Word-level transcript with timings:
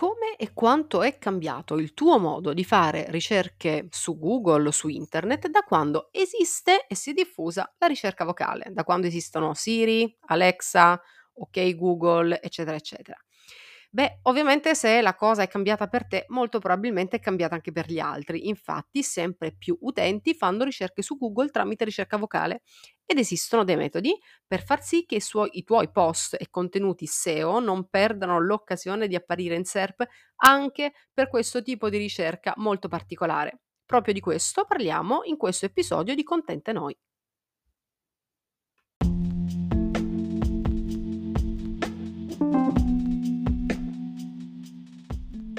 Come 0.00 0.36
e 0.38 0.54
quanto 0.54 1.02
è 1.02 1.18
cambiato 1.18 1.76
il 1.76 1.92
tuo 1.92 2.18
modo 2.18 2.54
di 2.54 2.64
fare 2.64 3.04
ricerche 3.10 3.86
su 3.90 4.18
Google 4.18 4.68
o 4.68 4.70
su 4.70 4.88
internet 4.88 5.48
da 5.48 5.60
quando 5.60 6.08
esiste 6.10 6.86
e 6.86 6.94
si 6.94 7.10
è 7.10 7.12
diffusa 7.12 7.70
la 7.76 7.86
ricerca 7.86 8.24
vocale, 8.24 8.70
da 8.72 8.82
quando 8.82 9.06
esistono 9.08 9.52
Siri, 9.52 10.16
Alexa, 10.28 10.98
OK 11.34 11.74
Google, 11.76 12.40
eccetera, 12.40 12.76
eccetera. 12.78 13.18
Beh, 13.90 14.20
ovviamente 14.22 14.74
se 14.74 15.02
la 15.02 15.14
cosa 15.14 15.42
è 15.42 15.48
cambiata 15.48 15.86
per 15.88 16.06
te, 16.06 16.24
molto 16.28 16.60
probabilmente 16.60 17.16
è 17.16 17.20
cambiata 17.20 17.56
anche 17.56 17.70
per 17.70 17.90
gli 17.90 17.98
altri. 17.98 18.48
Infatti, 18.48 19.02
sempre 19.02 19.52
più 19.52 19.76
utenti 19.82 20.32
fanno 20.32 20.64
ricerche 20.64 21.02
su 21.02 21.18
Google 21.18 21.50
tramite 21.50 21.84
ricerca 21.84 22.16
vocale 22.16 22.62
ed 23.10 23.18
esistono 23.18 23.64
dei 23.64 23.74
metodi 23.74 24.16
per 24.46 24.62
far 24.62 24.84
sì 24.84 25.04
che 25.04 25.16
i, 25.16 25.22
i 25.50 25.64
tuoi 25.64 25.90
post 25.90 26.36
e 26.38 26.46
contenuti 26.48 27.06
SEO 27.06 27.58
non 27.58 27.88
perdano 27.88 28.38
l'occasione 28.38 29.08
di 29.08 29.16
apparire 29.16 29.56
in 29.56 29.64
SERP 29.64 30.06
anche 30.36 30.92
per 31.12 31.28
questo 31.28 31.60
tipo 31.60 31.88
di 31.88 31.98
ricerca 31.98 32.54
molto 32.58 32.86
particolare. 32.86 33.62
Proprio 33.84 34.14
di 34.14 34.20
questo 34.20 34.64
parliamo 34.64 35.22
in 35.24 35.36
questo 35.36 35.66
episodio 35.66 36.14
di 36.14 36.22
Contente 36.22 36.70
Noi. 36.70 36.96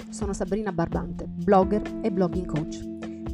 Sono 0.09 0.31
Sabrina 0.31 0.71
Barbante, 0.71 1.25
blogger 1.27 1.99
e 2.01 2.11
blogging 2.11 2.45
coach. 2.45 2.90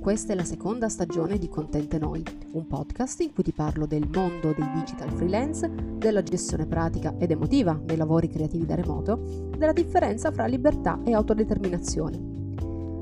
Questa 0.07 0.31
è 0.31 0.37
la 0.37 0.45
seconda 0.45 0.87
stagione 0.87 1.37
di 1.37 1.49
Contente 1.49 1.99
Noi, 1.99 2.23
un 2.53 2.65
podcast 2.65 3.19
in 3.19 3.33
cui 3.33 3.43
ti 3.43 3.51
parlo 3.51 3.85
del 3.85 4.07
mondo 4.09 4.53
dei 4.53 4.71
digital 4.73 5.11
freelance, 5.11 5.69
della 5.97 6.23
gestione 6.23 6.65
pratica 6.65 7.15
ed 7.17 7.31
emotiva 7.31 7.77
dei 7.83 7.97
lavori 7.97 8.29
creativi 8.29 8.65
da 8.65 8.75
remoto, 8.75 9.49
della 9.57 9.73
differenza 9.73 10.31
fra 10.31 10.45
libertà 10.45 11.01
e 11.03 11.13
autodeterminazione. 11.13 12.17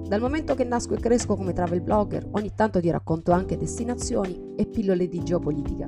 Dal 0.07 0.19
momento 0.19 0.55
che 0.55 0.63
nasco 0.63 0.95
e 0.95 0.99
cresco 0.99 1.35
come 1.35 1.53
travel 1.53 1.81
blogger, 1.81 2.27
ogni 2.31 2.53
tanto 2.55 2.79
ti 2.79 2.89
racconto 2.89 3.31
anche 3.31 3.55
destinazioni 3.55 4.55
e 4.55 4.65
pillole 4.65 5.07
di 5.07 5.21
geopolitica. 5.21 5.87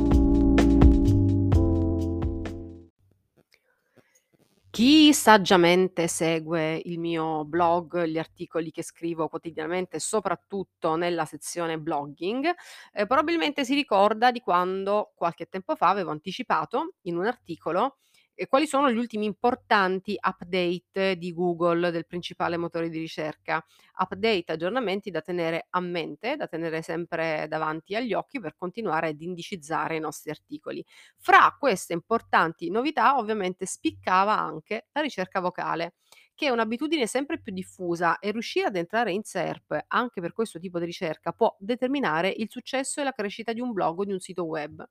Chi 4.71 5.13
saggiamente 5.13 6.07
segue 6.07 6.79
il 6.85 6.97
mio 6.97 7.43
blog, 7.43 8.05
gli 8.05 8.17
articoli 8.17 8.71
che 8.71 8.83
scrivo 8.83 9.27
quotidianamente, 9.27 9.99
soprattutto 9.99 10.95
nella 10.95 11.25
sezione 11.25 11.77
blogging, 11.77 12.49
eh, 12.93 13.05
probabilmente 13.05 13.65
si 13.65 13.73
ricorda 13.75 14.31
di 14.31 14.39
quando 14.39 15.11
qualche 15.13 15.47
tempo 15.47 15.75
fa 15.75 15.89
avevo 15.89 16.11
anticipato 16.11 16.93
in 17.01 17.17
un 17.17 17.25
articolo 17.25 17.97
e 18.33 18.47
quali 18.47 18.67
sono 18.67 18.91
gli 18.91 18.97
ultimi 18.97 19.25
importanti 19.25 20.17
update 20.19 21.17
di 21.17 21.33
Google, 21.33 21.91
del 21.91 22.05
principale 22.07 22.57
motore 22.57 22.89
di 22.89 22.97
ricerca. 22.99 23.63
Update, 23.99 24.51
aggiornamenti 24.53 25.11
da 25.11 25.21
tenere 25.21 25.67
a 25.69 25.79
mente, 25.79 26.35
da 26.35 26.47
tenere 26.47 26.81
sempre 26.81 27.45
davanti 27.47 27.95
agli 27.95 28.13
occhi 28.13 28.39
per 28.39 28.55
continuare 28.55 29.09
ad 29.09 29.21
indicizzare 29.21 29.95
i 29.95 29.99
nostri 29.99 30.31
articoli. 30.31 30.83
Fra 31.17 31.55
queste 31.59 31.93
importanti 31.93 32.69
novità 32.69 33.17
ovviamente 33.17 33.65
spiccava 33.65 34.37
anche 34.37 34.87
la 34.91 35.01
ricerca 35.01 35.39
vocale 35.39 35.93
che 36.33 36.47
è 36.47 36.49
un'abitudine 36.49 37.05
sempre 37.07 37.39
più 37.39 37.53
diffusa 37.53 38.17
e 38.19 38.31
riuscire 38.31 38.67
ad 38.67 38.75
entrare 38.75 39.11
in 39.11 39.23
SERP 39.23 39.85
anche 39.87 40.21
per 40.21 40.33
questo 40.33 40.59
tipo 40.59 40.79
di 40.79 40.85
ricerca 40.85 41.31
può 41.33 41.55
determinare 41.59 42.29
il 42.35 42.49
successo 42.49 42.99
e 43.01 43.03
la 43.03 43.11
crescita 43.11 43.53
di 43.53 43.61
un 43.61 43.71
blog 43.71 43.99
o 43.99 44.05
di 44.05 44.11
un 44.13 44.19
sito 44.19 44.45
web. 44.45 44.83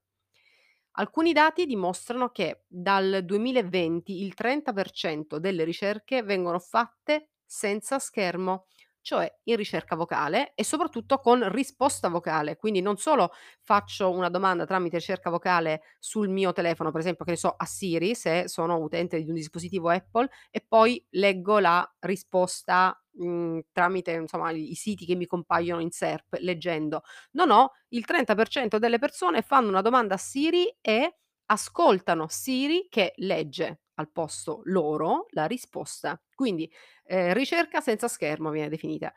Alcuni 0.93 1.31
dati 1.33 1.65
dimostrano 1.65 2.29
che 2.29 2.63
dal 2.67 3.21
2020 3.23 4.21
il 4.23 4.33
30% 4.35 5.37
delle 5.37 5.63
ricerche 5.63 6.21
vengono 6.23 6.59
fatte 6.59 7.29
senza 7.45 7.97
schermo, 7.99 8.67
cioè 9.01 9.31
in 9.43 9.55
ricerca 9.55 9.95
vocale 9.95 10.51
e 10.55 10.63
soprattutto 10.63 11.19
con 11.19 11.49
risposta 11.51 12.07
vocale. 12.09 12.55
Quindi 12.57 12.81
non 12.81 12.97
solo 12.97 13.31
faccio 13.61 14.11
una 14.11 14.29
domanda 14.29 14.65
tramite 14.65 14.97
ricerca 14.97 15.29
vocale 15.29 15.81
sul 15.99 16.29
mio 16.29 16.51
telefono, 16.53 16.91
per 16.91 17.01
esempio, 17.01 17.25
che 17.25 17.31
ne 17.31 17.37
so, 17.37 17.53
a 17.55 17.65
Siri, 17.65 18.15
se 18.15 18.47
sono 18.47 18.77
utente 18.77 19.21
di 19.21 19.29
un 19.29 19.35
dispositivo 19.35 19.89
Apple, 19.89 20.29
e 20.49 20.63
poi 20.67 21.03
leggo 21.11 21.59
la 21.59 21.87
risposta 21.99 22.95
mhmm, 23.13 23.59
tramite 23.71 24.11
insomma 24.11 24.51
i 24.51 24.75
siti 24.75 25.05
che 25.05 25.15
mi 25.15 25.25
compaiono 25.25 25.81
in 25.81 25.91
SERP 25.91 26.37
leggendo. 26.39 27.03
No, 27.31 27.45
no, 27.45 27.71
il 27.89 28.03
30% 28.07 28.77
delle 28.77 28.99
persone 28.99 29.41
fanno 29.41 29.69
una 29.69 29.81
domanda 29.81 30.15
a 30.15 30.17
Siri 30.17 30.73
e 30.81 31.15
ascoltano 31.47 32.27
Siri 32.29 32.87
che 32.89 33.13
legge 33.17 33.81
al 34.01 34.11
posto 34.11 34.61
loro 34.65 35.27
la 35.29 35.45
risposta. 35.45 36.21
Quindi, 36.35 36.69
ehm, 37.05 37.33
ricerca 37.33 37.81
senza 37.81 38.07
schermo 38.07 38.49
viene 38.51 38.69
definita. 38.69 39.13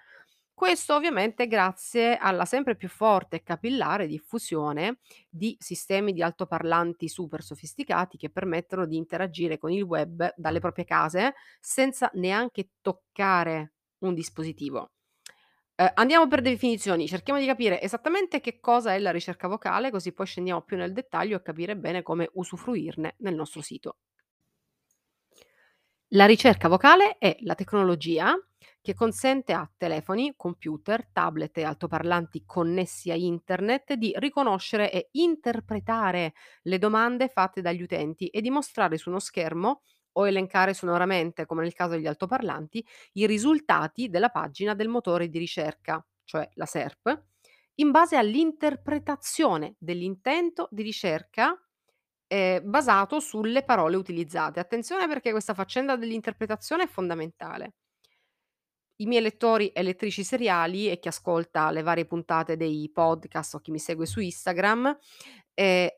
Questo 0.55 0.95
ovviamente 0.95 1.49
grazie 1.49 2.17
alla 2.17 2.45
sempre 2.45 2.77
più 2.77 2.89
forte 2.89 3.37
e 3.37 3.43
capillare 3.43 4.07
diffusione 4.07 4.99
di 5.29 5.57
sistemi 5.59 6.13
di 6.13 6.23
altoparlanti 6.23 7.09
super 7.09 7.43
sofisticati 7.43 8.17
che 8.17 8.31
permettono 8.31 8.87
di 8.87 8.97
interagire 8.97 9.59
con 9.59 9.73
il 9.73 9.83
web 9.83 10.33
dalle 10.37 10.61
proprie 10.61 10.85
case 10.85 11.35
senza 11.59 12.09
neanche 12.15 12.71
toccare 12.81 13.73
un 14.05 14.15
dispositivo. 14.15 14.93
Eh, 15.77 15.91
andiamo 15.95 16.29
per 16.29 16.41
definizioni, 16.41 17.09
cerchiamo 17.09 17.41
di 17.41 17.47
capire 17.47 17.81
esattamente 17.83 18.41
che 18.41 18.61
cosa 18.61 18.95
è 18.95 18.99
la 19.01 19.11
ricerca 19.11 19.49
vocale, 19.49 19.91
così 19.91 20.13
poi 20.13 20.27
scendiamo 20.27 20.63
più 20.63 20.77
nel 20.77 20.93
dettaglio 20.93 21.37
e 21.37 21.43
capire 21.43 21.77
bene 21.77 22.03
come 22.03 22.31
usufruirne 22.33 23.17
nel 23.19 23.35
nostro 23.35 23.61
sito. 23.61 23.97
La 26.09 26.27
ricerca 26.27 26.69
vocale 26.69 27.17
è 27.19 27.37
la 27.41 27.55
tecnologia 27.55 28.35
che 28.81 28.95
consente 28.95 29.53
a 29.53 29.69
telefoni, 29.77 30.35
computer, 30.37 31.09
tablet 31.11 31.57
e 31.59 31.65
altoparlanti 31.65 32.45
connessi 32.47 33.11
a 33.11 33.15
internet 33.15 33.95
di 33.95 34.13
riconoscere 34.17 34.93
e 34.93 35.09
interpretare 35.13 36.35
le 36.63 36.79
domande 36.79 37.29
fatte 37.29 37.63
dagli 37.63 37.83
utenti 37.83 38.29
e 38.29 38.41
di 38.43 38.51
mostrare 38.51 38.99
su 38.99 39.09
uno 39.09 39.19
schermo 39.19 39.81
o 40.17 40.29
elencare 40.29 40.75
sonoramente, 40.75 41.47
come 41.47 41.63
nel 41.63 41.73
caso 41.73 41.93
degli 41.93 42.07
altoparlanti, 42.07 42.87
i 43.15 43.27
risultati 43.27 44.09
della 44.09 44.29
pagina 44.29 44.75
del 44.75 44.89
motore 44.89 45.29
di 45.29 45.39
ricerca, 45.39 46.05
cioè 46.25 46.49
la 46.55 46.67
SERP, 46.67 47.23
in 47.77 47.91
base 47.91 48.17
all'interpretazione 48.17 49.75
dell'intento 49.79 50.69
di 50.71 50.83
ricerca 50.83 51.59
eh, 52.35 52.61
basato 52.65 53.21
sulle 53.21 53.63
parole 53.63 53.95
utilizzate. 53.95 54.59
Attenzione 54.59 55.07
perché 55.07 55.31
questa 55.31 55.55
faccenda 55.55 55.95
dell'interpretazione 55.95 56.83
è 56.83 56.89
fondamentale. 56.89 57.75
I 58.97 59.07
miei 59.07 59.23
lettori 59.23 59.69
e 59.69 59.83
lettrici 59.83 60.25
seriali 60.25 60.91
e 60.91 60.99
chi 60.99 61.07
ascolta 61.07 61.71
le 61.71 61.83
varie 61.83 62.07
puntate 62.07 62.57
dei 62.57 62.91
podcast 62.93 63.55
o 63.55 63.61
chi 63.61 63.71
mi 63.71 63.79
segue 63.79 64.05
su 64.07 64.19
Instagram, 64.19 64.99
ehm, 65.55 65.89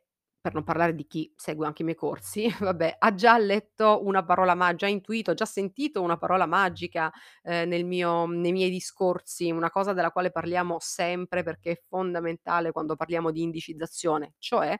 per 0.40 0.52
non 0.52 0.62
parlare 0.62 0.94
di 0.94 1.06
chi 1.06 1.32
segue 1.34 1.66
anche 1.66 1.80
i 1.82 1.84
miei 1.86 1.96
corsi, 1.96 2.46
vabbè, 2.60 2.96
ha 2.98 3.14
già 3.14 3.38
letto 3.38 4.04
una 4.04 4.22
parola 4.22 4.54
ma 4.54 4.74
già 4.74 4.86
intuito, 4.86 5.32
già 5.32 5.46
sentito 5.46 6.02
una 6.02 6.18
parola 6.18 6.44
magica, 6.44 7.10
nel 7.44 7.84
mio 7.86 8.26
nei 8.26 8.52
miei 8.52 8.70
discorsi, 8.70 9.50
una 9.50 9.70
cosa 9.70 9.92
della 9.94 10.10
quale 10.10 10.30
parliamo 10.30 10.76
sempre 10.80 11.42
perché 11.42 11.70
è 11.72 11.82
fondamentale 11.88 12.72
quando 12.72 12.94
parliamo 12.94 13.30
di 13.30 13.42
indicizzazione, 13.42 14.34
cioè 14.38 14.78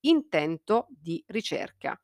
intento 0.00 0.86
di 0.90 1.22
ricerca. 1.28 2.00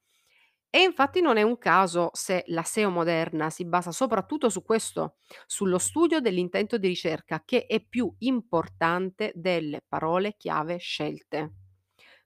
E 0.71 0.83
infatti 0.83 1.21
non 1.21 1.37
è 1.37 1.43
un 1.43 1.57
caso 1.57 2.11
se 2.15 2.43
la 2.49 2.65
SEO 2.65 2.91
moderna 2.91 3.49
si 3.49 3.65
basa 3.65 3.93
soprattutto 3.93 4.49
su 4.49 4.63
questo, 4.65 5.19
sullo 5.47 5.79
studio 5.79 6.21
dell'intento 6.21 6.79
di 6.79 6.89
ricerca, 6.89 7.43
che 7.45 7.67
è 7.67 7.81
più 7.85 8.13
importante 8.19 9.31
delle 9.37 9.85
parole 9.87 10.35
chiave 10.37 10.79
scelte. 10.79 11.53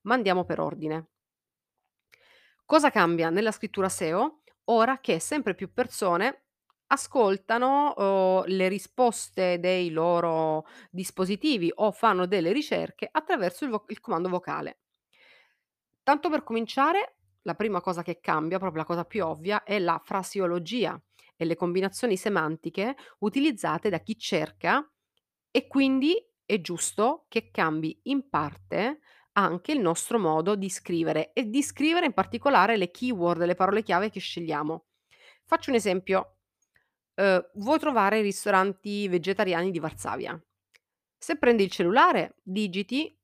Ma 0.03 0.15
andiamo 0.15 0.45
per 0.45 0.61
ordine. 0.61 1.09
Cosa 2.65 2.91
cambia 2.91 3.31
nella 3.31 3.51
scrittura 3.53 3.89
SEO 3.89 4.43
ora 4.65 4.99
che 5.01 5.19
sempre 5.21 5.55
più 5.55 5.73
persone 5.73 6.45
ascoltano 6.89 7.89
oh, 7.97 8.45
le 8.47 8.69
risposte 8.69 9.59
dei 9.59 9.91
loro 9.91 10.67
dispositivi 10.91 11.71
o 11.75 11.91
fanno 11.93 12.27
delle 12.27 12.53
ricerche 12.53 13.09
attraverso 13.11 13.65
il, 13.65 13.71
vo- 13.71 13.85
il 13.89 14.01
comando 14.01 14.29
vocale? 14.29 14.79
Tanto 16.09 16.31
per 16.31 16.43
cominciare, 16.43 17.17
la 17.43 17.55
prima 17.55 17.83
cosa 17.83 18.03
che 18.03 18.19
cambia, 18.19 18.57
proprio 18.59 18.81
la 18.81 18.87
cosa 18.87 19.05
più 19.05 19.27
ovvia, 19.27 19.63
è 19.63 19.79
la 19.79 20.01
frasiologia 20.03 20.99
e 21.37 21.45
le 21.45 21.55
combinazioni 21.55 22.17
semantiche 22.17 22.97
utilizzate 23.19 23.91
da 23.91 23.99
chi 23.99 24.17
cerca 24.17 24.91
e 25.51 25.67
quindi 25.67 26.17
è 26.47 26.63
giusto 26.63 27.27
che 27.29 27.51
cambi 27.51 28.01
in 28.05 28.31
parte 28.31 29.01
anche 29.33 29.73
il 29.73 29.81
nostro 29.81 30.19
modo 30.19 30.57
di 30.57 30.71
scrivere 30.71 31.35
e 31.35 31.51
di 31.51 31.63
scrivere 31.63 32.07
in 32.07 32.15
particolare 32.15 32.79
le 32.79 32.91
keyword, 32.91 33.45
le 33.45 33.55
parole 33.55 33.83
chiave 33.83 34.09
che 34.09 34.19
scegliamo. 34.19 34.87
Faccio 35.45 35.69
un 35.69 35.77
esempio. 35.77 36.39
Eh, 37.17 37.51
vuoi 37.57 37.79
trovare 37.79 38.21
i 38.21 38.23
ristoranti 38.23 39.09
vegetariani 39.09 39.71
di 39.71 39.79
Varsavia? 39.79 40.43
Se 41.19 41.37
prendi 41.37 41.65
il 41.65 41.71
cellulare, 41.71 42.37
digiti 42.43 43.15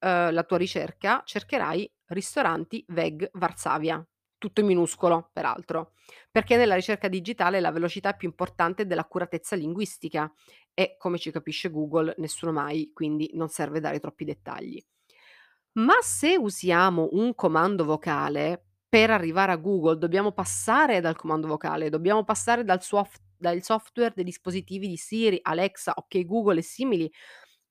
uhm, 0.00 0.30
la 0.30 0.42
tua 0.42 0.58
ricerca 0.58 1.22
cercherai 1.24 1.90
ristoranti 2.08 2.84
veg 2.88 3.30
Varsavia, 3.34 4.04
tutto 4.38 4.60
in 4.60 4.66
minuscolo 4.66 5.30
peraltro, 5.32 5.92
perché 6.30 6.56
nella 6.56 6.74
ricerca 6.74 7.08
digitale 7.08 7.60
la 7.60 7.72
velocità 7.72 8.10
è 8.10 8.16
più 8.16 8.28
importante 8.28 8.86
dell'accuratezza 8.86 9.56
linguistica 9.56 10.30
e, 10.74 10.96
come 10.98 11.18
ci 11.18 11.30
capisce 11.30 11.70
Google, 11.70 12.14
nessuno 12.18 12.52
mai, 12.52 12.90
quindi 12.92 13.30
non 13.34 13.48
serve 13.48 13.80
dare 13.80 14.00
troppi 14.00 14.24
dettagli. 14.24 14.84
Ma 15.76 15.94
se 16.02 16.36
usiamo 16.36 17.08
un 17.12 17.34
comando 17.34 17.84
vocale, 17.84 18.66
per 18.88 19.10
arrivare 19.10 19.50
a 19.50 19.56
Google 19.56 19.98
dobbiamo 19.98 20.30
passare 20.30 21.00
dal 21.00 21.16
comando 21.16 21.48
vocale, 21.48 21.88
dobbiamo 21.88 22.22
passare 22.22 22.62
dal 22.62 22.80
suof 22.82 23.16
dal 23.36 23.60
software 23.62 24.12
dei 24.14 24.24
dispositivi 24.24 24.86
di 24.86 24.96
Siri, 24.96 25.38
Alexa, 25.42 25.92
OK 25.96 26.24
Google 26.24 26.60
e 26.60 26.62
simili 26.62 27.12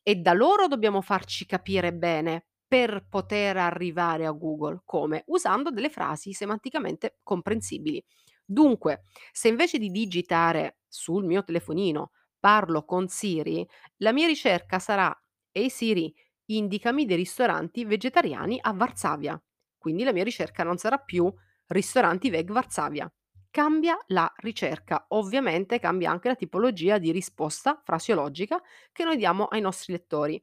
e 0.03 0.15
da 0.15 0.33
loro 0.33 0.67
dobbiamo 0.67 1.01
farci 1.01 1.45
capire 1.45 1.93
bene 1.93 2.47
per 2.73 3.05
poter 3.07 3.57
arrivare 3.57 4.25
a 4.25 4.31
Google. 4.31 4.81
Come? 4.83 5.23
Usando 5.27 5.69
delle 5.69 5.89
frasi 5.89 6.33
semanticamente 6.33 7.19
comprensibili. 7.21 8.03
Dunque, 8.43 9.03
se 9.31 9.47
invece 9.47 9.77
di 9.77 9.89
digitare 9.91 10.79
sul 10.87 11.23
mio 11.23 11.43
telefonino 11.43 12.11
parlo 12.39 12.83
con 12.83 13.07
Siri, 13.07 13.67
la 13.97 14.11
mia 14.11 14.25
ricerca 14.27 14.79
sarà: 14.79 15.15
"Ehi 15.51 15.69
Siri, 15.69 16.13
indicami 16.45 17.05
dei 17.05 17.15
ristoranti 17.15 17.85
vegetariani 17.85 18.57
a 18.59 18.73
Varsavia". 18.73 19.39
Quindi 19.77 20.03
la 20.03 20.11
mia 20.13 20.23
ricerca 20.23 20.63
non 20.63 20.77
sarà 20.77 20.97
più 20.97 21.31
ristoranti 21.67 22.29
veg 22.31 22.51
Varsavia. 22.51 23.11
Cambia 23.51 23.95
la 24.07 24.31
ricerca. 24.37 25.05
Ovviamente 25.09 25.77
cambia 25.79 26.09
anche 26.09 26.27
la 26.27 26.35
tipologia 26.35 26.97
di 26.97 27.11
risposta 27.11 27.79
frasiologica 27.83 28.59
che 28.91 29.03
noi 29.03 29.15
diamo 29.17 29.45
ai 29.45 29.61
nostri 29.61 29.93
lettori. 29.93 30.41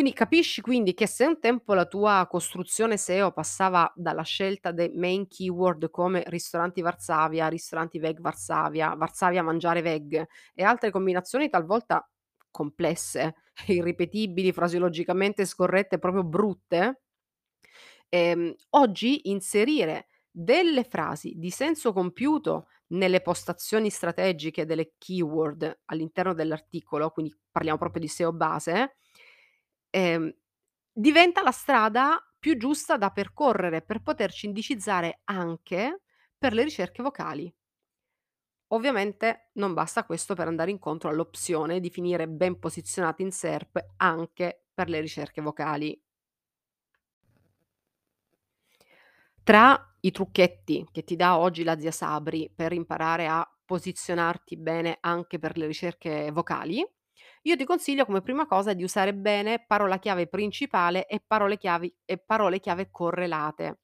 Quindi 0.00 0.16
capisci 0.16 0.62
quindi 0.62 0.94
che 0.94 1.06
se 1.06 1.26
un 1.26 1.38
tempo 1.38 1.74
la 1.74 1.84
tua 1.84 2.26
costruzione 2.26 2.96
SEO 2.96 3.32
passava 3.32 3.92
dalla 3.94 4.22
scelta 4.22 4.72
dei 4.72 4.90
main 4.94 5.28
keyword 5.28 5.90
come 5.90 6.22
ristoranti 6.28 6.80
Varsavia, 6.80 7.48
ristoranti 7.48 7.98
veg 7.98 8.18
Varsavia, 8.18 8.94
Varsavia 8.94 9.42
mangiare 9.42 9.82
veg 9.82 10.26
e 10.54 10.62
altre 10.62 10.90
combinazioni 10.90 11.50
talvolta 11.50 12.10
complesse, 12.50 13.34
irripetibili, 13.68 14.52
frasiologicamente 14.52 15.44
scorrette, 15.44 15.98
proprio 15.98 16.24
brutte, 16.24 17.02
ehm, 18.08 18.54
oggi 18.70 19.28
inserire 19.28 20.06
delle 20.30 20.84
frasi 20.84 21.34
di 21.36 21.50
senso 21.50 21.92
compiuto 21.92 22.68
nelle 22.92 23.20
postazioni 23.20 23.90
strategiche 23.90 24.64
delle 24.64 24.94
keyword 24.96 25.80
all'interno 25.84 26.32
dell'articolo, 26.32 27.10
quindi 27.10 27.36
parliamo 27.50 27.76
proprio 27.76 28.00
di 28.00 28.08
SEO 28.08 28.32
base, 28.32 28.94
ehm, 29.90 30.32
diventa 30.92 31.42
la 31.42 31.50
strada 31.50 32.22
più 32.38 32.56
giusta 32.56 32.96
da 32.96 33.10
percorrere 33.10 33.82
per 33.82 34.02
poterci 34.02 34.46
indicizzare 34.46 35.20
anche 35.24 36.02
per 36.38 36.54
le 36.54 36.64
ricerche 36.64 37.02
vocali. 37.02 37.52
Ovviamente 38.68 39.50
non 39.54 39.74
basta 39.74 40.04
questo 40.04 40.34
per 40.34 40.46
andare 40.46 40.70
incontro 40.70 41.08
all'opzione 41.08 41.80
di 41.80 41.90
finire 41.90 42.28
ben 42.28 42.58
posizionati 42.58 43.22
in 43.22 43.32
SERP 43.32 43.94
anche 43.96 44.66
per 44.72 44.88
le 44.88 45.00
ricerche 45.00 45.42
vocali. 45.42 46.00
Tra 49.42 49.96
i 50.00 50.10
trucchetti 50.12 50.86
che 50.92 51.02
ti 51.02 51.16
dà 51.16 51.36
oggi 51.38 51.64
la 51.64 51.78
zia 51.78 51.90
Sabri 51.90 52.50
per 52.54 52.72
imparare 52.72 53.26
a 53.26 53.46
posizionarti 53.64 54.56
bene 54.56 54.98
anche 55.00 55.38
per 55.38 55.56
le 55.56 55.66
ricerche 55.66 56.30
vocali, 56.30 56.86
io 57.42 57.56
ti 57.56 57.64
consiglio 57.64 58.04
come 58.04 58.20
prima 58.20 58.46
cosa 58.46 58.74
di 58.74 58.82
usare 58.82 59.14
bene 59.14 59.64
parola 59.66 59.98
chiave 59.98 60.26
principale 60.26 61.06
e 61.06 61.22
parole 61.26 61.56
chiavi 61.56 61.94
e 62.04 62.18
parole 62.18 62.60
chiave 62.60 62.90
correlate. 62.90 63.80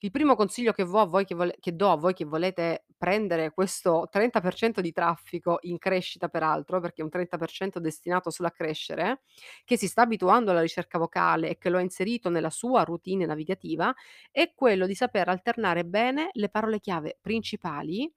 Il 0.00 0.10
primo 0.10 0.34
consiglio 0.36 0.72
che 0.72 0.84
vo 0.84 1.00
a 1.00 1.06
voi 1.06 1.24
che 1.24 1.34
vole 1.34 1.56
che 1.58 1.74
do 1.74 1.90
a 1.90 1.96
voi 1.96 2.12
che 2.14 2.24
volete 2.24 2.84
prendere 2.98 3.50
questo 3.52 4.08
30% 4.10 4.80
di 4.80 4.92
traffico 4.92 5.58
in 5.62 5.78
crescita 5.78 6.28
peraltro, 6.28 6.80
perché 6.80 7.00
è 7.00 7.04
un 7.04 7.10
30% 7.10 7.78
destinato 7.78 8.30
solo 8.30 8.48
a 8.48 8.50
crescere, 8.52 9.22
che 9.64 9.76
si 9.78 9.86
sta 9.88 10.02
abituando 10.02 10.50
alla 10.50 10.60
ricerca 10.60 10.98
vocale 10.98 11.50
e 11.50 11.58
che 11.58 11.70
lo 11.70 11.78
ha 11.78 11.80
inserito 11.80 12.28
nella 12.28 12.50
sua 12.50 12.82
routine 12.84 13.24
navigativa, 13.26 13.94
è 14.30 14.52
quello 14.54 14.86
di 14.86 14.94
saper 14.94 15.28
alternare 15.28 15.84
bene 15.84 16.28
le 16.32 16.48
parole 16.50 16.80
chiave 16.80 17.18
principali 17.20 18.10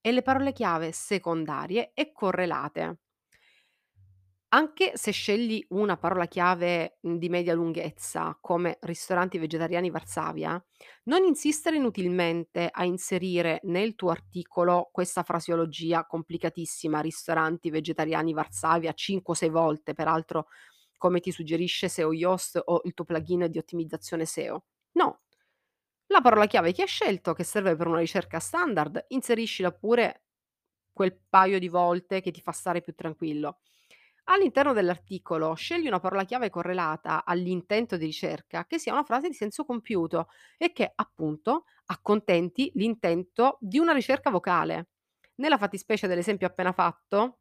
e 0.00 0.12
le 0.12 0.22
parole 0.22 0.52
chiave 0.52 0.92
secondarie 0.92 1.90
e 1.94 2.12
correlate. 2.12 2.98
Anche 4.50 4.92
se 4.94 5.10
scegli 5.10 5.64
una 5.70 5.96
parola 5.96 6.26
chiave, 6.26 6.98
mhmm, 7.02 7.16
di 7.18 7.28
media 7.28 7.52
lunghezza, 7.52 8.38
come 8.40 8.78
ristoranti 8.82 9.38
vegetariani 9.38 9.90
Varsavia, 9.90 10.62
non 11.04 11.24
insistere 11.24 11.76
inutilmente 11.76 12.68
a 12.70 12.84
inserire 12.84 13.58
nel 13.64 13.94
tuo 13.96 14.10
articolo 14.10 14.88
questa 14.92 15.24
frasiologia 15.24 16.06
complicatissima, 16.06 17.00
ristoranti 17.00 17.70
vegetariani 17.70 18.32
Varsavia 18.32 18.92
5 18.92 19.34
o 19.34 19.36
6 19.36 19.50
volte, 19.50 19.94
peraltro 19.94 20.46
come 20.96 21.20
ti 21.20 21.32
suggerisce 21.32 21.88
SEO 21.88 22.12
Yoast 22.12 22.60
o 22.64 22.80
il 22.84 22.94
tuo 22.94 23.04
plugin 23.04 23.48
di 23.50 23.58
ottimizzazione 23.58 24.24
SEO. 24.26 24.64
No, 24.92 25.22
la 26.08 26.20
parola 26.20 26.46
chiave 26.46 26.72
che 26.72 26.82
hai 26.82 26.88
scelto, 26.88 27.32
che 27.32 27.44
serve 27.44 27.76
per 27.76 27.86
una 27.88 27.98
ricerca 27.98 28.38
standard, 28.38 29.06
inseriscila 29.08 29.72
pure 29.72 30.22
quel 30.92 31.18
paio 31.28 31.58
di 31.58 31.68
volte 31.68 32.20
che 32.20 32.30
ti 32.30 32.40
fa 32.40 32.52
stare 32.52 32.80
più 32.80 32.94
tranquillo. 32.94 33.60
All'interno 34.28 34.72
dell'articolo 34.72 35.54
scegli 35.54 35.86
una 35.86 36.00
parola 36.00 36.24
chiave 36.24 36.50
correlata 36.50 37.24
all'intento 37.24 37.96
di 37.96 38.06
ricerca 38.06 38.66
che 38.66 38.78
sia 38.78 38.92
una 38.92 39.04
frase 39.04 39.28
di 39.28 39.34
senso 39.34 39.64
compiuto 39.64 40.28
e 40.58 40.72
che 40.72 40.90
appunto 40.94 41.64
accontenti 41.86 42.70
l'intento 42.74 43.56
di 43.60 43.78
una 43.78 43.92
ricerca 43.92 44.30
vocale. 44.30 44.88
Nella 45.36 45.58
fattispecie 45.58 46.08
dell'esempio 46.08 46.46
appena 46.48 46.72
fatto, 46.72 47.38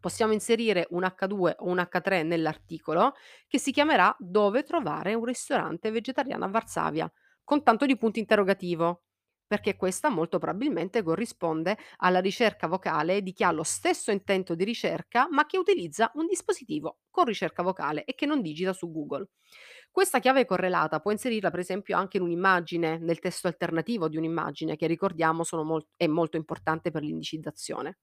possiamo 0.00 0.32
inserire 0.32 0.86
un 0.90 1.02
H2 1.02 1.56
o 1.58 1.66
un 1.66 1.78
H3 1.78 2.22
nell'articolo 2.22 3.14
che 3.48 3.58
si 3.58 3.72
chiamerà 3.72 4.14
Dove 4.18 4.62
trovare 4.62 5.14
un 5.14 5.24
ristorante 5.24 5.90
vegetariano 5.90 6.44
a 6.44 6.48
Varsavia, 6.48 7.10
con 7.42 7.64
tanto 7.64 7.84
di 7.86 7.96
punto 7.96 8.20
interrogativo, 8.20 9.05
perché 9.46 9.76
questa 9.76 10.08
molto 10.08 10.38
probabilmente 10.38 11.02
corrisponde 11.02 11.76
alla 11.98 12.20
ricerca 12.20 12.66
vocale 12.66 13.22
di 13.22 13.32
chi 13.32 13.44
ha 13.44 13.50
lo 13.50 13.62
stesso 13.62 14.10
intento 14.10 14.54
di 14.54 14.64
ricerca, 14.64 15.28
ma 15.30 15.46
che 15.46 15.58
utilizza 15.58 16.10
un 16.14 16.26
dispositivo 16.26 16.98
con 17.10 17.24
ricerca 17.24 17.62
vocale 17.62 18.04
e 18.04 18.14
che 18.14 18.26
non 18.26 18.42
digita 18.42 18.72
su 18.72 18.90
Google. 18.90 19.28
Questa 19.90 20.18
chiave 20.18 20.44
correlata 20.44 21.00
può 21.00 21.10
inserirla 21.10 21.50
per 21.50 21.60
esempio 21.60 21.96
anche 21.96 22.18
in 22.18 22.22
un'immagine, 22.24 22.98
nel 22.98 23.18
testo 23.18 23.46
alternativo 23.46 24.08
di 24.08 24.16
un'immagine, 24.16 24.76
che 24.76 24.86
ricordiamo 24.86 25.42
sono 25.44 25.64
mol- 25.64 25.86
è 25.96 26.06
molto 26.06 26.36
importante 26.36 26.90
per 26.90 27.02
l'indicizzazione. 27.02 27.98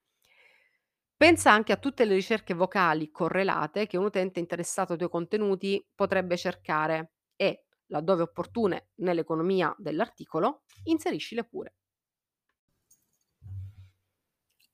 Pensa 1.15 1.51
anche 1.51 1.71
a 1.71 1.77
tutte 1.77 2.05
le 2.05 2.13
ricerche 2.15 2.53
vocali 2.53 3.09
correlate 3.09 3.87
che 3.87 3.97
un 3.97 4.05
utente 4.05 4.39
interessato 4.39 4.91
ai 4.91 4.97
tuoi 4.97 5.09
contenuti 5.09 5.83
potrebbe 5.95 6.35
cercare 6.37 7.13
e, 7.35 7.65
laddove 7.93 8.23
opportune 8.23 8.89
nell'economia 8.95 9.73
dell'articolo, 9.77 10.63
inseriscile 10.85 11.43
pure. 11.43 11.75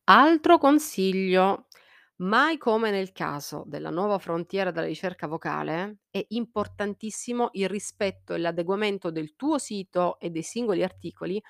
Altro 0.05 0.57
consiglio: 0.57 1.67
mai 2.17 2.57
come 2.57 2.91
nel 2.91 3.11
caso 3.11 3.63
della 3.67 3.89
nuova 3.89 4.17
frontiera 4.17 4.71
della 4.71 4.88
ricerca 4.88 5.27
vocale, 5.27 5.99
è 6.09 6.23
importantissimo 6.29 7.49
il 7.53 7.67
rispetto 7.69 8.33
e 8.33 8.38
l'adeguamento 8.39 9.11
del 9.11 9.35
tuo 9.35 9.57
sito 9.57 10.17
e 10.19 10.29
dei 10.29 10.41
singoli 10.43 10.81
articoli 10.83 11.41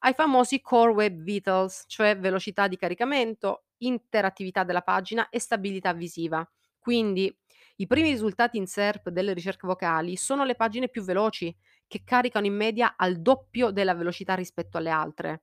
ai 0.00 0.14
famosi 0.14 0.60
Core 0.60 0.92
Web 0.92 1.22
Vitals, 1.22 1.84
cioè 1.88 2.16
velocità 2.18 2.68
di 2.68 2.76
caricamento, 2.76 3.64
interattività 3.78 4.64
della 4.64 4.82
pagina 4.82 5.28
e 5.28 5.40
stabilità 5.40 5.92
visiva. 5.92 6.48
Quindi 6.78 7.36
i 7.76 7.86
primi 7.86 8.10
risultati 8.10 8.56
in 8.56 8.66
SERP 8.66 9.10
delle 9.10 9.32
ricerche 9.32 9.66
vocali 9.66 10.16
sono 10.16 10.44
le 10.44 10.54
pagine 10.54 10.88
più 10.88 11.02
veloci, 11.02 11.54
che 11.86 12.02
caricano 12.04 12.46
in 12.46 12.54
media 12.54 12.94
al 12.96 13.20
doppio 13.20 13.70
della 13.70 13.94
velocità 13.94 14.34
rispetto 14.34 14.78
alle 14.78 14.90
altre. 14.90 15.42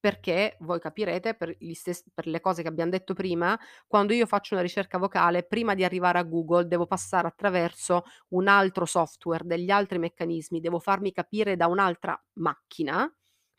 Perché 0.00 0.56
voi 0.60 0.80
capirete 0.80 1.34
per 1.34 1.56
gli 1.58 1.72
stes 1.72 2.04
per 2.12 2.26
le 2.26 2.40
cose 2.40 2.60
che 2.60 2.68
abbiam 2.68 2.90
detto 2.90 3.14
prima, 3.14 3.58
quando 3.86 4.12
io 4.12 4.26
faccio 4.26 4.52
una 4.54 4.62
ricerca 4.62 4.98
vocale, 4.98 5.44
prima 5.46 5.74
di 5.74 5.82
arrivare 5.82 6.18
a 6.18 6.22
Google 6.24 6.66
devo 6.66 6.86
passare 6.86 7.26
attraverso 7.26 8.02
un 8.30 8.48
altro 8.48 8.84
software, 8.84 9.44
degli 9.46 9.70
altri 9.70 9.98
meccanismi, 9.98 10.60
devo 10.60 10.78
farmi 10.78 11.10
capire 11.10 11.56
da 11.56 11.68
un'altra 11.68 12.22
macchina, 12.34 13.10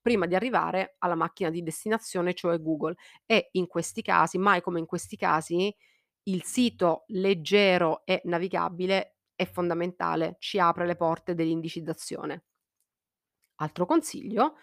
prima 0.02 0.28
di 0.28 0.36
arrivare 0.36 0.98
alla 1.00 1.16
macchina 1.16 1.50
di 1.50 1.64
destinazione, 1.64 2.36
cioè 2.36 2.62
Google. 2.62 2.94
E 3.26 3.50
in 3.54 3.66
questi 3.66 4.04
casi, 4.04 4.38
mai 4.38 4.62
come 4.62 4.78
in 4.80 4.86
questi 4.86 5.16
casi, 5.18 5.76
il 6.28 6.44
sito 6.44 7.06
leggero 7.08 8.06
e 8.06 8.22
navigabile 8.26 9.18
è 9.36 9.46
fondamentale, 9.46 10.36
ci 10.40 10.60
apre 10.60 10.86
le 10.86 10.96
porte 10.96 11.34
dell'indicizzazione. 11.36 12.44
Altro 13.58 13.86
consiglio: 13.86 14.56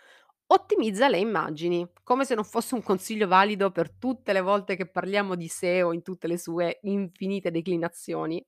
ottimizza 0.46 1.08
le 1.08 1.18
immagini, 1.18 1.88
come 2.02 2.24
se 2.24 2.34
non 2.34 2.44
fosse 2.44 2.74
un 2.74 2.82
consiglio 2.82 3.26
valido 3.26 3.70
per 3.70 3.90
tutte 3.92 4.32
le 4.32 4.40
volte 4.40 4.76
che 4.76 4.88
parliamo 4.90 5.34
di 5.34 5.48
SEO 5.48 5.92
in 5.92 6.02
tutte 6.02 6.26
le 6.26 6.38
sue 6.38 6.78
infinite 6.82 7.50
declinazioni. 7.50 8.44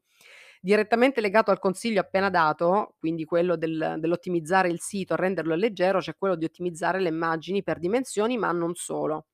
Direttamente 0.61 1.21
legato 1.21 1.51
al 1.51 1.59
consiglio 1.59 2.01
appena 2.01 2.31
dato, 2.31 2.97
quindi 2.99 3.25
quello 3.27 3.57
del 3.57 3.97
dell'ottimizzare 3.99 4.69
il 4.71 4.81
sito, 4.81 5.15
renderlo 5.17 5.55
leggero, 5.55 5.99
c'è 6.01 6.17
quello 6.17 6.37
di 6.37 6.45
ottimizzare 6.47 7.01
le 7.01 7.09
immagini 7.11 7.63
per 7.63 7.79
dimensioni, 7.79 8.39
ma 8.39 8.51
non 8.53 8.75
solo. 8.75 9.27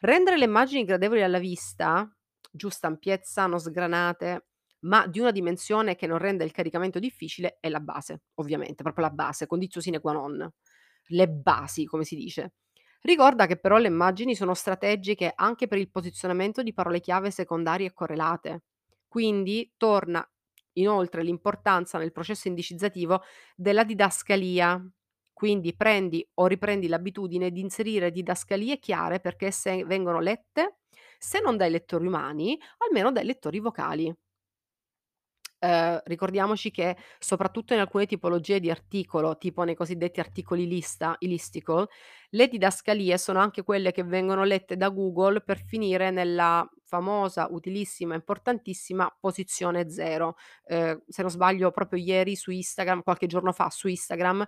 Rendere 0.00 0.38
le 0.38 0.44
immagini 0.44 0.84
gradevoli 0.84 1.22
alla 1.22 1.38
vista, 1.38 2.15
giusta 2.56 2.86
ampiezza, 2.88 3.46
non 3.46 3.60
sgranate, 3.60 4.46
ma 4.80 5.06
di 5.06 5.20
una 5.20 5.30
dimensione 5.30 5.94
che 5.96 6.06
non 6.06 6.18
renda 6.18 6.44
il 6.44 6.52
caricamento 6.52 6.98
difficile 6.98 7.58
è 7.60 7.68
la 7.68 7.80
base, 7.80 8.22
ovviamente, 8.34 8.82
proprio 8.82 9.04
la 9.06 9.12
base, 9.12 9.46
conditio 9.46 9.80
sine 9.80 10.00
qua 10.00 10.12
non. 10.12 10.50
Le 11.10 11.28
basi, 11.28 11.84
come 11.84 12.04
si 12.04 12.16
dice. 12.16 12.54
Ricorda 13.02 13.46
che 13.46 13.56
però 13.58 13.76
le 13.78 13.86
immagini 13.88 14.34
sono 14.34 14.54
strategiche 14.54 15.32
anche 15.34 15.68
per 15.68 15.78
il 15.78 15.90
posizionamento 15.90 16.62
di 16.62 16.72
parole 16.72 17.00
chiave 17.00 17.30
secondarie 17.30 17.88
e 17.88 17.92
correlate. 17.92 18.64
Quindi 19.06 19.72
torna 19.76 20.28
inoltre 20.74 21.22
l'importanza 21.22 21.98
nel 21.98 22.12
processo 22.12 22.48
indicizzativo 22.48 23.22
della 23.54 23.84
didascalia. 23.84 24.84
Quindi 25.32 25.76
prendi 25.76 26.26
o 26.34 26.46
riprendi 26.46 26.88
l'abitudine 26.88 27.50
di 27.50 27.60
inserire 27.60 28.10
didascalie 28.10 28.78
chiare 28.78 29.20
perché 29.20 29.46
esse 29.46 29.84
vengono 29.84 30.18
lette, 30.18 30.78
se 31.18 31.40
non 31.40 31.56
dai 31.56 31.70
lettori 31.70 32.06
umani, 32.06 32.58
almeno 32.78 33.12
dai 33.12 33.24
lettori 33.24 33.60
vocali. 33.60 34.14
Ehm, 35.58 36.00
ricordiamoci 36.04 36.70
che 36.70 36.96
soprattutto 37.18 37.72
in 37.72 37.80
alcune 37.80 38.06
tipologie 38.06 38.60
di 38.60 38.70
articolo, 38.70 39.38
tipo 39.38 39.62
nei 39.64 39.74
cosiddetti 39.74 40.20
articoli 40.20 40.66
lista 40.66 41.16
i 41.20 41.28
listicle, 41.28 41.86
le 42.30 42.48
didascalie 42.48 43.16
sono 43.16 43.38
anche 43.40 43.62
quelle 43.62 43.90
che 43.92 44.04
vengono 44.04 44.44
lette 44.44 44.76
da 44.76 44.90
Google 44.90 45.40
per 45.40 45.58
finire 45.64 46.10
nella 46.10 46.68
famosa, 46.84 47.48
utilissima, 47.50 48.14
importantissima 48.14 49.10
posizione 49.18 49.88
0. 49.90 50.36
Ehm, 50.66 51.02
se 51.08 51.22
non 51.22 51.30
sbaglio 51.30 51.70
proprio 51.70 52.02
ieri 52.02 52.36
su 52.36 52.50
Instagram, 52.50 53.02
qualche 53.02 53.26
giorno 53.26 53.52
fa 53.52 53.70
su 53.70 53.88
Instagram, 53.88 54.44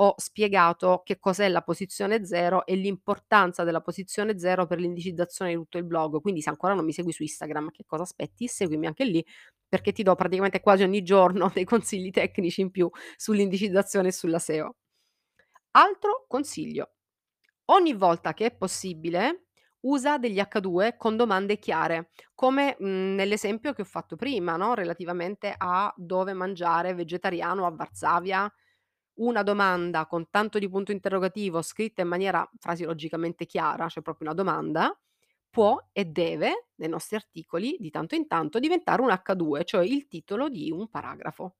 ho 0.00 0.14
spiegato 0.16 1.02
che 1.04 1.18
cos'è 1.18 1.48
la 1.48 1.62
posizione 1.62 2.24
0 2.24 2.66
e 2.66 2.74
l'importanza 2.76 3.64
della 3.64 3.80
posizione 3.80 4.38
0 4.38 4.66
per 4.66 4.78
l'indicizzazione 4.78 5.50
di 5.52 5.56
tutto 5.56 5.78
il 5.78 5.84
blog. 5.84 6.20
Quindi 6.20 6.40
se 6.42 6.50
ancora 6.50 6.74
non 6.74 6.84
mi 6.84 6.92
segui 6.92 7.12
su 7.12 7.22
Instagram, 7.22 7.70
che 7.70 7.84
cosa 7.86 8.02
aspetti? 8.04 8.46
Seguimi 8.48 8.86
anche 8.86 9.04
lì 9.04 9.24
perché 9.68 9.92
ti 9.92 10.02
do 10.02 10.14
praticamente 10.14 10.60
quasi 10.60 10.82
ogni 10.82 11.02
giorno 11.02 11.50
dei 11.54 11.64
consigli 11.64 12.10
tecnici 12.10 12.60
in 12.60 12.70
più 12.70 12.88
sull'indicizzazione 13.16 14.08
e 14.08 14.12
sulla 14.12 14.38
SEO. 14.38 14.74
Altro 15.72 16.24
consiglio: 16.28 16.92
ogni 17.66 17.94
volta 17.94 18.34
che 18.34 18.46
è 18.46 18.56
possibile 18.56 19.46
usa 19.80 20.18
degli 20.18 20.38
H2 20.40 20.96
con 20.96 21.16
domande 21.16 21.58
chiare, 21.58 22.10
come, 22.34 22.76
mhmm, 22.78 23.14
nell'esempio 23.14 23.72
che 23.72 23.82
ho 23.82 23.86
fatto 23.86 24.16
prima, 24.16 24.56
no, 24.56 24.74
relativamente 24.74 25.54
a 25.56 25.92
dove 25.96 26.32
mangiare 26.34 26.94
vegetariano 26.94 27.66
a 27.66 27.70
Varsavia. 27.70 28.52
Una 29.18 29.42
domanda 29.42 30.06
con 30.06 30.30
tanto 30.30 30.58
di 30.58 30.68
punto 30.68 30.92
interrogativo 30.92 31.60
scritta 31.62 32.02
in 32.02 32.08
maniera 32.08 32.48
frasiologicamente 32.58 33.46
chiara, 33.46 33.88
cioè 33.88 34.02
proprio 34.02 34.28
una 34.28 34.36
domanda, 34.36 34.96
può 35.50 35.88
e 35.92 36.04
deve, 36.04 36.68
nei 36.76 36.88
nostri 36.88 37.16
articoli, 37.16 37.76
di 37.80 37.90
tanto 37.90 38.14
in 38.14 38.26
tanto, 38.28 38.60
diventare 38.60 39.02
un 39.02 39.08
H2, 39.08 39.64
cioè 39.64 39.84
il 39.84 40.06
titolo 40.06 40.48
di 40.48 40.70
un 40.70 40.88
paragrafo. 40.88 41.56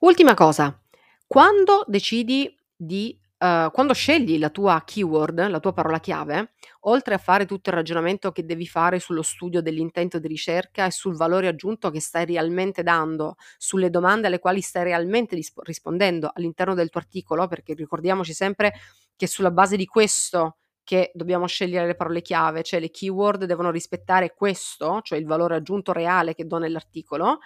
Ultima 0.00 0.34
cosa, 0.34 0.80
quando 1.26 1.84
decidi 1.86 2.56
di 2.74 3.18
uhm, 3.38 3.70
quando 3.70 3.92
scegli 3.94 4.38
la 4.38 4.50
tua 4.50 4.82
keyword, 4.84 5.48
la 5.48 5.60
tua 5.60 5.72
parola 5.72 6.00
chiave, 6.00 6.52
oltre 6.82 7.14
a 7.14 7.18
fare 7.18 7.46
tutto 7.46 7.70
il 7.70 7.76
ragionamento 7.76 8.32
che 8.32 8.44
devi 8.44 8.66
fare 8.66 8.98
sullo 9.00 9.22
studio 9.22 9.60
dell'intento 9.62 10.18
di 10.18 10.28
ricerca 10.28 10.86
e 10.86 10.90
sul 10.90 11.16
valore 11.16 11.48
aggiunto 11.48 11.90
che 11.90 12.00
stai 12.00 12.24
realmente 12.26 12.82
dando, 12.82 13.36
sulle 13.56 13.90
domande 13.90 14.26
alle 14.28 14.38
quali 14.38 14.60
stai 14.60 14.84
realmente 14.84 15.34
risp 15.34 15.58
rispondendo 15.62 16.30
all'interno 16.34 16.74
del 16.74 16.90
tuo 16.90 17.00
articolo, 17.00 17.46
perché 17.48 17.74
ricordiamoci 17.74 18.32
sempre 18.32 18.72
che 19.16 19.24
è 19.26 19.28
sulla 19.28 19.50
base 19.50 19.76
di 19.76 19.86
questo 19.86 20.56
che 20.84 21.10
dobbiamo 21.14 21.46
scegliere 21.46 21.86
le 21.86 21.94
parole 21.96 22.22
chiave, 22.22 22.62
cioè 22.62 22.80
le 22.80 22.90
keyword 22.90 23.44
devono 23.44 23.70
rispettare 23.70 24.32
questo, 24.34 25.00
cioè 25.02 25.18
il 25.18 25.26
valore 25.26 25.56
aggiunto 25.56 25.92
reale 25.92 26.34
che 26.34 26.46
do 26.46 26.56
nell'articolo, 26.58 27.40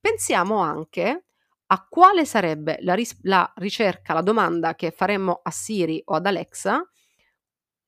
pensiamo 0.00 0.58
anche 0.58 1.24
a 1.72 1.86
quale 1.88 2.24
sarebbe 2.24 2.78
la 2.80 2.94
ris 2.94 3.18
la 3.22 3.50
ricerca, 3.56 4.12
la 4.14 4.22
domanda 4.22 4.74
che 4.74 4.90
faremmo 4.90 5.40
a 5.42 5.50
Siri 5.50 6.02
o 6.06 6.14
ad 6.14 6.26
Alexa 6.26 6.82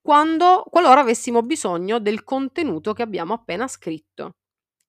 quando 0.01 0.65
qualora 0.69 1.01
avessimo 1.01 1.43
bisogno 1.43 1.99
del 2.01 2.25
contenuto 2.25 2.93
che 2.93 3.03
abbiamo 3.03 3.35
appena 3.35 3.69
scritto. 3.69 4.37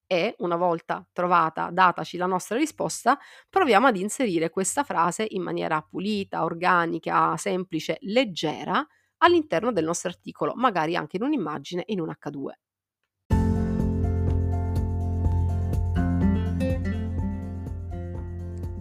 E, 0.07 0.35
una 0.39 0.55
volta 0.57 1.07
trovata 1.11 1.69
dataci 1.71 2.17
la 2.17 2.25
nostra 2.27 2.57
risposta, 2.57 3.17
proviamo 3.49 3.87
ad 3.87 3.97
inserire 3.97 4.49
questa 4.49 4.83
frase 4.83 5.25
in 5.29 5.41
maniera 5.41 5.81
pulita, 5.81 6.43
organica, 6.43 7.35
semplice, 7.37 7.97
leggera 8.01 8.85
all'interno 9.17 9.71
del 9.71 9.85
nostro 9.85 10.09
articolo, 10.09 10.53
magari 10.55 10.95
anche 10.95 11.17
in 11.17 11.23
un'immagine 11.23 11.83
in 11.87 12.01
un 12.01 12.09
H2. 12.09 12.62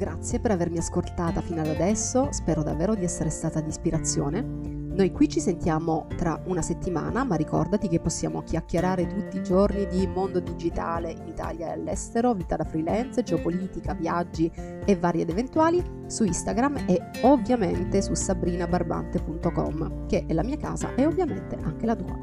Grazie 0.03 0.41
per 0.41 0.51
avermi 0.51 0.79
ascoltata 0.79 1.41
fino 1.41 1.61
ad 1.61 1.69
adesso, 1.69 2.33
spero 2.33 2.65
davvero 2.65 2.97
di 2.97 3.05
essere 3.05 3.31
stata 3.31 3.61
di 3.61 3.69
ispirazione. 3.69 4.41
Noi 4.43 5.13
qui 5.13 5.29
ci 5.29 5.39
sentiamo 5.39 6.09
tra 6.17 6.43
una 6.47 6.61
settimana, 6.61 7.23
ma 7.23 7.37
ricordati 7.37 7.87
che 7.87 8.01
possiamo 8.01 8.43
chiacchierare 8.43 9.07
tutti 9.07 9.37
i 9.37 9.45
giorni 9.45 9.87
di 9.87 10.05
mondo 10.09 10.41
digitale 10.41 11.13
in 11.13 11.29
Italia 11.29 11.69
e 11.69 11.75
all'estero, 11.75 12.35
vita 12.35 12.57
da 12.57 12.65
freelance, 12.65 13.23
geopolitica, 13.23 13.95
viaggi 13.95 14.51
e 14.85 14.97
varie 14.97 15.23
ed 15.23 15.31
eventuali 15.31 15.81
su 16.09 16.25
Instagram 16.25 16.79
e 16.89 17.01
ovviamente 17.21 18.03
su 18.03 18.15
sabrinabarbante.com, 18.15 20.07
che 20.09 20.25
è 20.27 20.33
la 20.33 20.43
mia 20.43 20.57
casa 20.57 20.97
e 20.97 21.07
ovviamente 21.07 21.57
anche 21.63 21.87
la 21.87 21.95
tua. 21.95 22.19